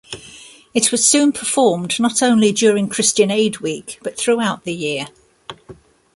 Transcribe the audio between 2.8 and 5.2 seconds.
Christian Aid Week but throughout the year.